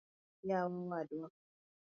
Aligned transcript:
yawa 0.47 0.69
owadwa 0.81 1.27